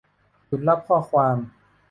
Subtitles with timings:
[0.47, 1.37] หยุดรับข้อความ